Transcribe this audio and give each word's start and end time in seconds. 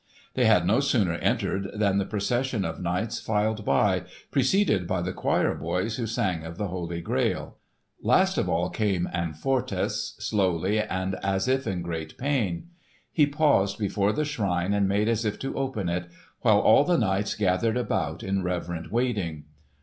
They 0.33 0.45
had 0.45 0.65
no 0.65 0.79
sooner 0.79 1.13
entered 1.13 1.69
than 1.75 1.99
the 1.99 2.07
procession 2.07 2.65
of 2.65 2.81
knights 2.81 3.19
filed 3.19 3.63
by, 3.63 4.05
preceded 4.31 4.87
by 4.87 5.03
the 5.03 5.13
choir 5.13 5.53
boys 5.53 5.97
who 5.97 6.07
sang 6.07 6.43
of 6.43 6.57
the 6.57 6.69
Holy 6.69 7.01
Grail. 7.01 7.57
Last 8.01 8.39
of 8.39 8.49
all 8.49 8.71
came 8.71 9.07
Amfortas, 9.13 10.15
slowly 10.19 10.79
and 10.79 11.13
as 11.21 11.47
if 11.47 11.67
in 11.67 11.83
great 11.83 12.17
pain. 12.17 12.71
He 13.11 13.27
paused 13.27 13.77
before 13.77 14.11
the 14.11 14.25
shrine 14.25 14.73
and 14.73 14.87
made 14.87 15.07
as 15.07 15.23
if 15.23 15.37
to 15.37 15.55
open 15.55 15.87
it, 15.87 16.09
while 16.39 16.57
all 16.57 16.83
the 16.83 16.97
knights 16.97 17.35
gathered 17.35 17.77
about 17.77 18.23
in 18.23 18.41
reverent 18.41 18.91
waiting. 18.91 19.43